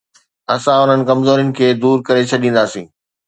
اسان 0.55 0.79
انهن 0.87 1.01
ڪمزورين 1.09 1.49
کي 1.57 1.67
دور 1.81 1.97
ڪري 2.07 2.23
ڇڏينداسين. 2.31 2.85